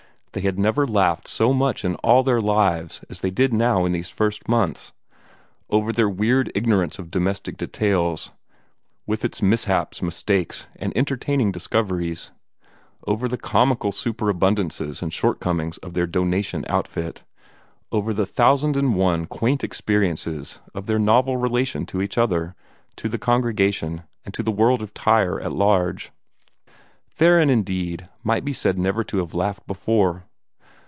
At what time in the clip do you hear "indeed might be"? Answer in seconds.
27.49-28.53